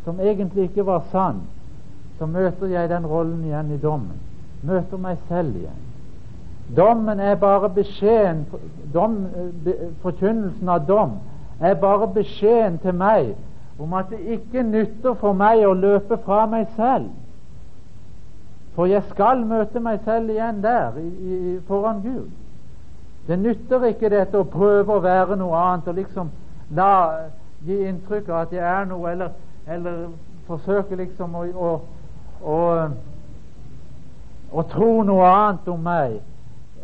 [0.04, 1.44] som egentlig ikke var sann,
[2.18, 4.18] så møter jeg den rollen igjen i dommen.
[4.62, 5.84] Møter meg selv igjen.
[6.76, 8.46] Dommen er bare beskjeden
[8.92, 9.26] dom,
[10.02, 11.14] Forkynnelsen av dom
[11.60, 13.30] er bare beskjeden til meg
[13.78, 17.10] om at det ikke nytter for meg å løpe fra meg selv.
[18.74, 22.30] For jeg skal møte meg selv igjen der, i, i, foran Gud.
[23.26, 26.30] Det nytter ikke dette å prøve å være noe annet og liksom
[26.74, 26.92] la
[27.66, 29.32] gi inntrykk av at jeg er noe, eller,
[29.66, 30.08] eller
[30.46, 31.70] forsøke liksom å, å,
[32.42, 32.58] å,
[34.52, 36.20] å tro noe annet om meg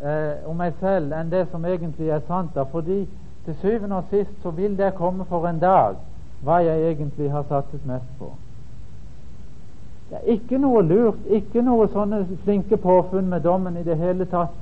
[0.01, 2.53] eh, om meg selv enn det som egentlig er sant.
[2.55, 3.05] Da, fordi
[3.45, 5.95] til syvende og sist så vil det komme for en dag
[6.45, 8.31] hva jeg egentlig har satset mest på.
[10.09, 14.27] Det er ikke noe lurt, ikke noe sånne flinke påfunn med dommen i det hele
[14.29, 14.53] tatt.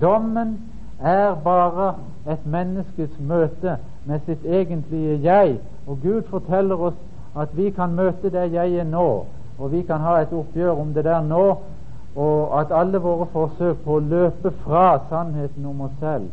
[0.00, 0.54] Dommen
[1.02, 1.94] er bare
[2.30, 5.58] et menneskes møte med sitt egentlige jeg.
[5.86, 7.00] Og Gud forteller oss
[7.36, 9.26] at vi kan møte det jeget nå,
[9.58, 11.44] og vi kan ha et oppgjør om det der nå,
[12.16, 16.28] og at alle våre forsøk på å løpe fra sannheten om oss selv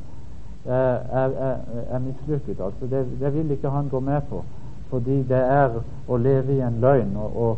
[0.65, 1.55] eh, er, er,
[1.89, 2.61] er mislykket.
[2.61, 4.43] Altså det, det, vil ikke han gå med på,
[4.91, 7.15] fordi det er å leve i en løgn.
[7.15, 7.57] Og, og,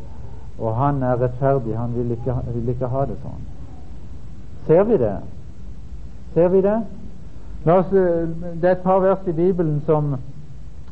[0.59, 1.73] og han er rettferdig.
[1.77, 3.47] Han vil ikke, vil ikke, ha det sånn.
[4.67, 5.15] Ser vi det?
[6.33, 6.77] Ser vi det?
[7.65, 8.27] Oss, eh,
[8.61, 10.15] det er et par vers i Bibelen som,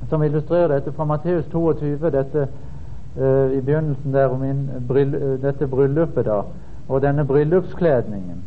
[0.10, 2.10] som illustrerer dette, fra Matteus 22.
[2.10, 2.48] Dette
[3.20, 4.44] uh, i begynnelsen der om
[4.88, 6.42] bryll, dette bryllupet da,
[6.88, 8.40] og denne bryllupskledningen.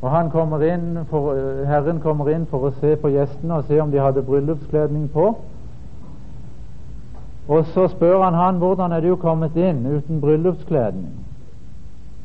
[0.00, 3.68] Og han kommer inn for, uh, Herren kommer inn for å se på gjestene og
[3.68, 5.32] se om de hadde bryllupskledning på.
[7.48, 11.12] Og så spør han han hvordan er du kommet inn uten bryllupskledning.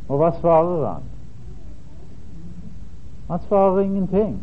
[0.10, 1.10] Og hva svarer han?
[3.30, 4.40] Han svarer ingenting.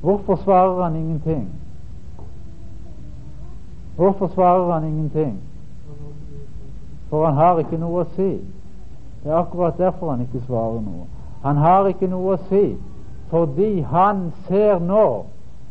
[0.00, 1.48] Hvorfor svarer han ingenting?
[3.96, 5.40] Hvorfor svarer han ingenting?
[7.08, 8.30] For han har ikke noe å si.
[9.22, 11.04] Det er akkurat derfor han ikke svarer noe.
[11.42, 12.78] Han har ikke noe å si
[13.30, 15.26] fordi han ser nå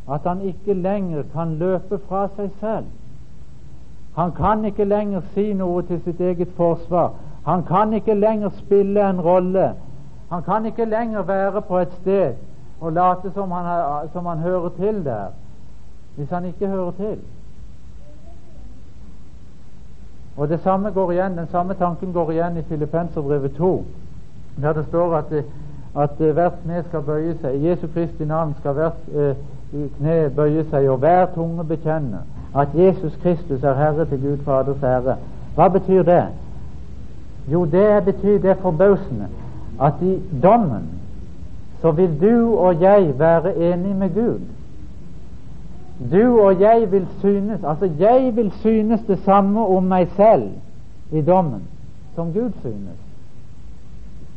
[0.08, 2.86] at han ikke lenger kan løpe fra seg selv.
[4.20, 7.14] Han kan ikke lenger si noe til sitt eget forsvar.
[7.46, 9.70] Han kan ikke lenger spille en rolle.
[10.30, 12.34] Han kan ikke lenger være på et sted
[12.82, 15.32] og late som han, som han hører til der,
[16.16, 17.20] hvis han ikke hører til.
[20.38, 23.86] Og det samme går igjen, Den samme tanken går igjen i Filippenserbrevet 2,
[24.62, 25.44] der det står at,
[25.98, 27.56] at hvert kne skal bøye seg.
[27.56, 29.36] I Jesu Kristi navn skal hvert eh,
[29.98, 32.24] kne bøye seg, og hver tunge bekjenne
[32.56, 35.16] at Jesus Kristus er Herre til Gud Faders ære.
[35.56, 36.24] Hva betyr det?
[37.52, 39.28] Jo, det betyr det forbausende
[39.82, 40.90] at i dommen
[41.82, 44.40] så vil du og jeg være enig med Gud.
[46.12, 50.50] Du og jeg vil synes Altså, jeg vil synes det samme om meg selv
[51.12, 51.64] i dommen
[52.16, 53.00] som Gud synes.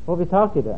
[0.07, 0.77] Får vi tak i det?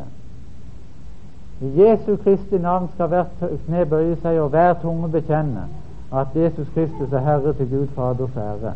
[1.61, 5.67] I Jesu Kristi navn skal hvert kne bøye seg og hver tunge bekjenne
[6.17, 8.73] at Jesus Kristus er Herre til Gud Faders ære.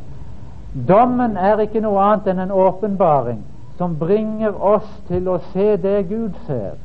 [0.87, 3.41] Dommen er ikke noe annet enn en åpenbaring
[3.77, 6.75] som bringer oss til å se det Gud ser.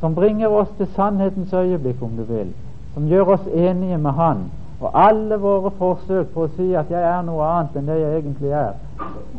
[0.00, 2.50] Som bringer oss til sannhetens øyeblikk, om du vil.
[2.94, 4.48] Som gjør oss enige med Han.
[4.80, 8.20] Og alle våre forsøk på å si at jeg er noe annet enn det jeg
[8.22, 8.78] egentlig er,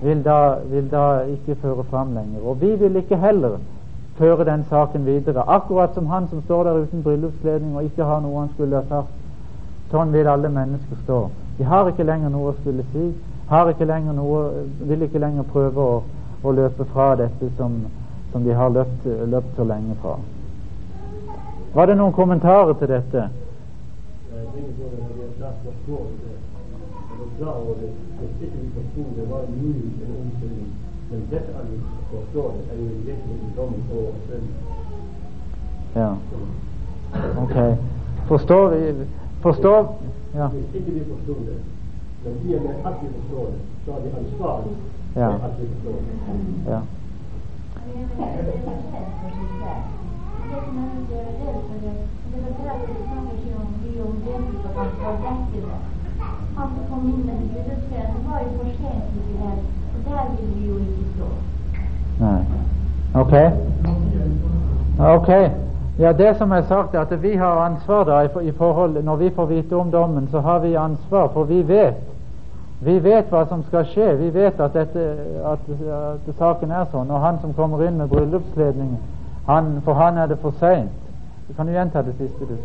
[0.01, 2.43] vil da, vil da ikke føre fram lenger.
[2.45, 3.57] Og vi vil ikke heller
[4.21, 5.43] føre den saken videre.
[5.47, 8.85] Akkurat som han som står der uten bryllupskledning og ikke har noe han skulle ha
[8.89, 9.17] sagt.
[9.91, 11.19] Sånn vil alle mennesker stå.
[11.57, 13.09] De har ikke lenger noe å skulle si,
[13.51, 15.97] har ikke lenger noe, vil ikke lenger prøve å,
[16.43, 17.81] å løpe fra dette som,
[18.31, 20.15] som de har løpt, løpt, så lenge fra.
[21.75, 23.27] Var det noen kommentarer til dette?
[35.95, 36.11] Ja.
[37.43, 37.57] Ok.
[38.27, 38.93] Forstår vi
[39.41, 40.01] Forstår
[40.35, 40.47] ja.
[40.47, 41.57] Hvis ikke vi forstår det,
[42.23, 44.73] men i og med at vi forstår det, så er vi ansvarlig
[45.15, 45.27] ja.
[45.27, 46.71] for at vi forstår det.
[46.71, 46.79] Ja.
[56.57, 59.55] Han som kom inn med bryllupskjeden, var jo for sent uti der,
[59.93, 61.27] og der vil vi jo ikke stå.
[62.19, 62.41] Nei.
[63.13, 63.33] Ok.
[64.99, 65.29] Ok.
[65.99, 69.29] Ja, Det som er sagt, er at vi har ansvar da i forhold, Når vi
[69.29, 72.11] får vite om dommen, så har vi ansvar, for vi vet
[72.83, 74.15] vi vet hva som skal skje.
[74.17, 75.03] Vi vet at, dette,
[75.45, 77.11] at, at saken er sånn.
[77.13, 78.95] Og han som kommer inn med bryllupsledning
[79.45, 80.89] han, for han er det for seint.
[81.55, 82.57] Kan du gjenta det siste, du?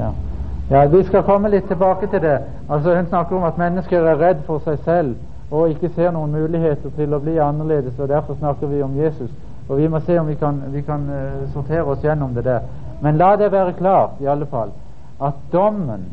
[0.00, 0.10] Ja.
[0.70, 2.38] ja, Vi skal komme litt tilbake til det.
[2.68, 5.16] Altså Hun snakker om at mennesker er redd for seg selv
[5.50, 9.30] og ikke ser noen muligheter til å bli annerledes, og derfor snakker vi om Jesus.
[9.68, 12.60] Og Vi må se om vi kan, vi kan uh, sortere oss gjennom det der.
[13.02, 14.70] Men la det være klart, i alle fall,
[15.22, 16.06] at dommen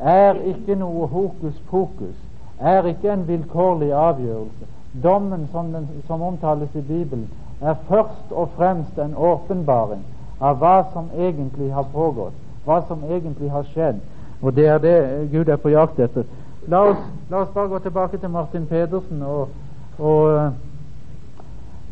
[0.00, 2.14] er ikke noe hokus pokus,
[2.60, 4.75] er ikke en vilkårlig avgjørelse.
[5.02, 7.30] Dommen som, den, som omtales i Bibelen,
[7.60, 10.04] er først og fremst en åpenbaring
[10.40, 14.00] av hva som egentlig har pågått, hva som egentlig har skjedd.
[14.42, 16.26] Og det er det Gud er på jakt etter.
[16.68, 19.48] La oss, la oss bare gå tilbake til Martin Pedersen og,
[19.98, 20.52] og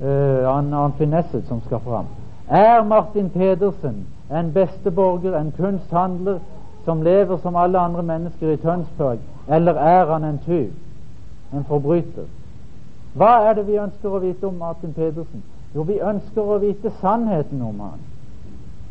[0.02, 2.10] uh, Arnfinn Finesset som skal fram.
[2.48, 6.38] Er Martin Pedersen en besteborger, en kunsthandler
[6.84, 10.72] som lever som alle andre mennesker i Tønsberg, eller er han en tyv,
[11.52, 12.28] en forbryter?
[13.14, 15.42] Hva er det vi ønsker å vite om Martin Pedersen?
[15.74, 18.00] Jo, vi ønsker å vite sannheten om han.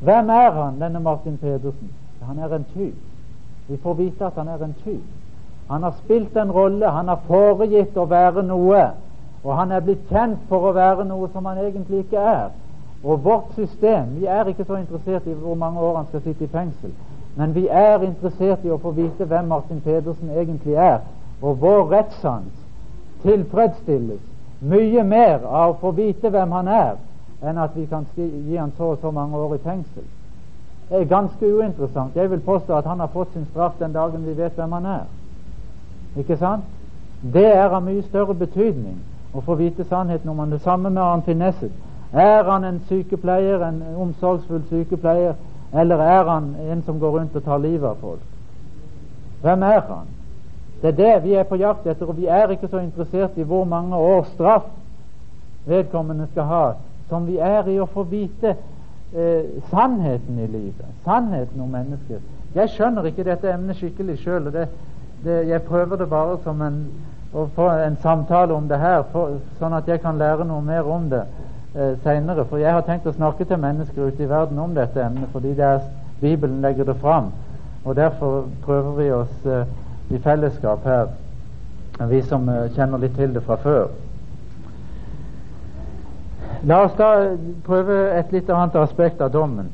[0.04, 1.92] Hvem er han, denne Martin Pedersen?
[2.24, 2.96] Han er en tyv.
[3.68, 5.02] Vi får vite at han er en tyv.
[5.68, 8.82] Han har spilt en rolle, han har foregitt å være noe,
[9.44, 12.52] og han er blitt kjent for å være noe som han egentlig ikke er.
[13.04, 16.44] Og vårt system Vi er ikke så interessert i hvor mange år han skal sitte
[16.44, 16.94] i fengsel,
[17.36, 21.00] Men vi er interessert i å få vite hvem Martin Pedersen egentlig er,
[21.42, 22.63] og vår rettssans
[23.24, 24.22] tilfredsstilles
[24.64, 26.94] mye mer av å få vite hvem han er,
[27.44, 30.06] enn at vi kan gi han så og så mange år i fengsel.
[30.90, 32.16] Det er ganske uinteressant.
[32.16, 34.86] Jeg vil påstå at han har fått sin straff den dagen vi vet hvem han
[34.86, 35.06] er.
[36.20, 36.64] Ikke sant?
[37.34, 39.00] Det er av mye større betydning
[39.34, 40.52] å få vite sannheten om han.
[40.52, 41.72] Det samme med Arnt Finesset.
[42.14, 45.34] Er han en sykepleier, en omsorgsfull sykepleier,
[45.74, 48.28] eller er han en som går rundt og tar livet av folk?
[49.42, 50.13] Hvem er han?
[50.84, 53.44] Det er det vi er på jakt etter, og vi er ikke så interessert i
[53.48, 54.66] hvor mange års straff
[55.66, 56.64] vedkommende skal ha,
[57.10, 62.20] som vi er i å få vite eh, sannheten i livet, sannheten om mennesker.
[62.56, 64.58] Jeg skjønner ikke dette emnet skikkelig sjøl, og
[65.24, 66.82] jeg prøver det bare som en,
[67.32, 70.90] å få en samtale om det her, for, sånn at jeg kan lære noe mer
[70.90, 72.44] om det eh, seinere.
[72.50, 75.56] For jeg har tenkt å snakke til mennesker ute i verden om dette emnet, fordi
[75.56, 75.80] er,
[76.20, 77.32] Bibelen legger det fram.
[77.86, 79.64] Og derfor prøver vi oss eh,
[80.10, 81.08] i fellesskap her,
[82.10, 83.88] vi som eh, kjenner litt til det fra før.
[86.64, 87.10] La oss da
[87.66, 89.72] prøve et litt annet aspekt av dommen.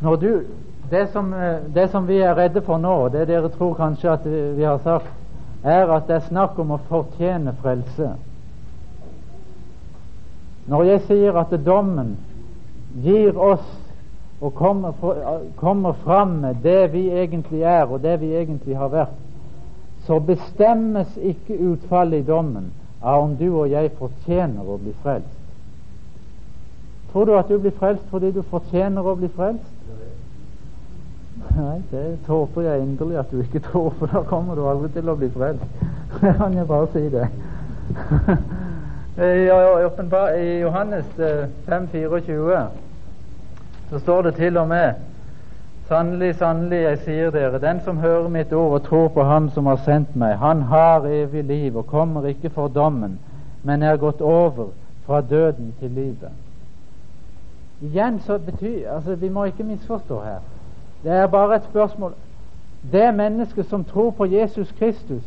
[0.00, 0.30] Når du,
[0.90, 4.26] det, som, eh, det som vi er redde for nå, det dere tror kanskje at
[4.26, 5.10] vi har sagt,
[5.62, 8.14] er at det er snakk om å fortjene frelse.
[10.70, 12.14] Når jeg sier at dommen
[13.04, 13.66] gir oss
[14.40, 14.92] og kommer,
[15.56, 19.18] kommer fram med det vi egentlig er, og det vi egentlig har vært,
[20.06, 22.72] så bestemmes ikke utfallet i dommen
[23.02, 25.36] av om du og jeg fortjener å bli frelst.
[27.12, 29.76] Tror du at du blir frelst fordi du fortjener å bli frelst?
[31.56, 35.08] Nei, det håper jeg inderlig at du ikke tror, for da kommer du aldri til
[35.08, 35.80] å bli frelst.
[36.22, 37.28] Jeg kan jeg bare si det.
[39.20, 42.89] I Johannes 5, eh, 24
[43.90, 44.92] så står det til og med
[45.90, 49.66] Sannelig, sannelig, jeg sier dere, den som hører mitt ord og tror på Ham som
[49.66, 53.18] har sendt meg, han har evig liv og kommer ikke for dommen,
[53.62, 54.68] men er gått over
[55.06, 56.30] fra døden til livet.
[57.82, 60.38] Igjen så betyr altså Vi må ikke misforstå her.
[61.02, 62.14] Det er bare et spørsmål
[62.92, 65.22] Det mennesket som tror på Jesus Kristus,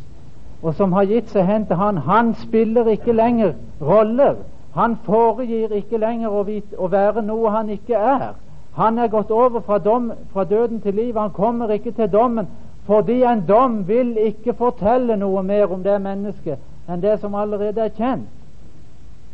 [0.61, 4.35] og som har gitt seg hen til Han, han spiller ikke lenger roller.
[4.73, 8.33] Han foregir ikke lenger å, vite, å være noe han ikke er.
[8.75, 11.21] Han er gått over fra, dom, fra døden til livet.
[11.21, 12.47] Han kommer ikke til dommen,
[12.85, 16.59] fordi en dom vil ikke fortelle noe mer om det mennesket
[16.89, 18.27] enn det som allerede er kjent.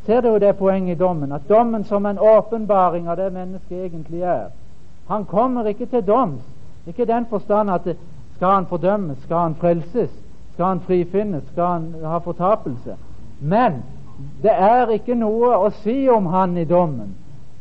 [0.05, 1.31] Ser du det poenget i dommen?
[1.31, 4.49] At dommen som en åpenbaring av det mennesket egentlig er.
[5.07, 6.41] Han kommer ikke til doms.
[6.87, 7.87] Ikke i den forstand at
[8.35, 10.09] skal han fordømmes, skal han frelses,
[10.53, 12.95] skal han frifinnes, skal han ha fortapelse.
[13.39, 13.83] Men
[14.41, 17.15] det er ikke noe å si om han i dommen.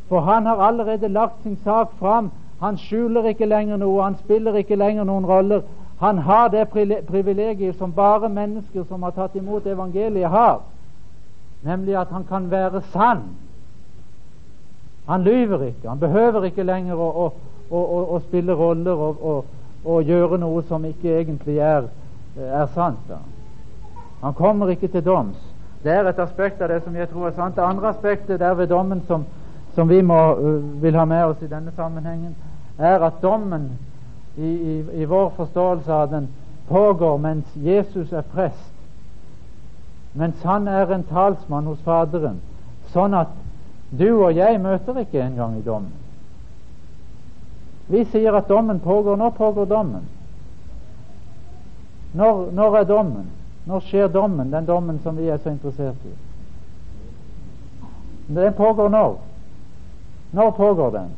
[0.08, 2.30] For han har allerede lagt sin sak fram.
[2.60, 5.62] Han skjuler ikke lenger noe, han spiller ikke lenger noen roller.
[5.98, 6.68] Han har det
[7.08, 10.60] privilegiet som bare mennesker som har tatt imot evangeliet, har,
[11.62, 13.22] nemlig at han kan være sann.
[15.08, 15.88] Han lyver ikke.
[15.88, 17.28] Han behøver ikke lenger å, å,
[17.70, 19.54] å, å spille roller og,
[20.04, 21.88] gjøre noe som ikke egentlig er,
[22.36, 23.00] er sant.
[23.08, 23.18] Da.
[24.20, 25.38] Han kommer ikke til doms.
[25.82, 27.56] Det er et aspekt av det som jeg tror er sant.
[27.56, 29.24] Det andre aspektet der ved dommen som,
[29.78, 32.32] som vi må, uh, vil ha med oss i denne sammenhengen,
[32.78, 33.68] er at dommen
[34.36, 36.26] i, i, i vår forståelse av den
[36.66, 38.72] pågår mens Jesus er prest,
[40.18, 42.40] mens han er en talsmann hos Faderen,
[42.90, 43.30] sånn at
[43.94, 45.94] du og jeg møter ikke engang i dommen.
[47.86, 49.16] Vi sier at dommen pågår.
[49.16, 50.10] Når pågår dommen?
[52.18, 53.30] Når, når er dommen?
[53.70, 56.18] Når skjer dommen, den dommen som vi er så interessert i?
[58.34, 59.16] Den pågår når?
[60.32, 61.10] Når pågår den?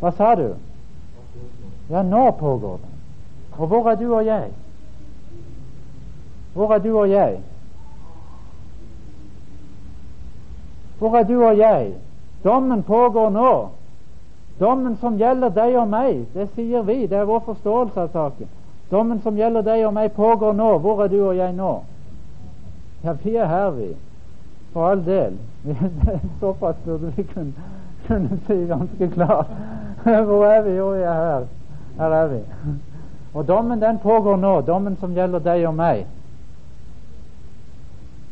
[0.00, 0.54] Hva sa du?
[1.90, 2.92] Ja, nå pågår den.
[3.58, 4.50] Og hvor er du og jeg?
[6.54, 7.40] Hvor er du og jeg?
[10.98, 11.94] Hvor er du og jeg?
[12.44, 13.68] Dommen pågår nå.
[14.60, 18.50] Dommen som gjelder deg og meg, det sier vi, det er vår forståelse av saken.
[18.90, 20.78] Dommen som gjelder deg og meg, pågår nå.
[20.78, 21.72] Hvor er du og jeg nå?
[23.04, 23.88] Ja, vi er her, vi.
[24.72, 25.32] For all del.
[26.40, 27.52] Såpass burde vi kunne,
[28.06, 29.46] kunne si ganske klart.
[30.02, 30.70] Hvor er vi?
[30.70, 31.44] Jo, vi er her.
[31.98, 32.40] Her er vi.
[33.34, 36.06] Og dommen den pågår nå, dommen som gjelder deg og meg.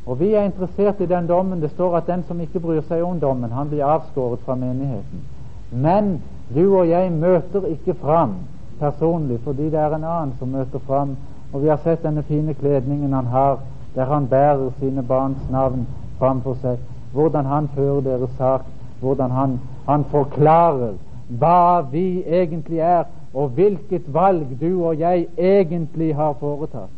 [0.06, 1.60] Og vi er interessert i den dommen.
[1.60, 5.24] Det står at den som ikke bryr seg om dommen, han blir avskåret fra menigheten.
[5.70, 6.18] Men
[6.54, 8.34] du og jeg møter ikke fram
[8.80, 11.16] personlig, fordi det er en annen som møter fram.
[11.52, 13.58] Og vi har sett denne fine kledningen han har,
[13.94, 15.86] der han bærer sine barns navn
[16.20, 16.78] framfor seg,
[17.12, 18.66] hvordan han fører deres sak,
[19.00, 19.56] hvordan han,
[19.88, 20.94] han forklarer
[21.40, 23.04] hva vi egentlig er,
[23.34, 26.90] og hvilket valg du og jeg egentlig har foretatt.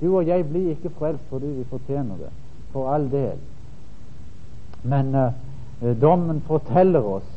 [0.00, 2.30] Du og jeg blir ikke frelst fordi vi fortjener det,
[2.72, 3.38] for all del.
[4.82, 7.30] Men eh, dommen forteller oss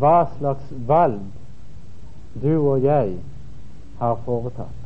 [0.00, 1.20] hva slags valg
[2.42, 3.16] du og jeg
[4.00, 4.79] har foretatt.